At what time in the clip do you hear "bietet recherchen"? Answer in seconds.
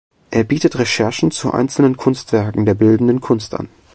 0.43-1.29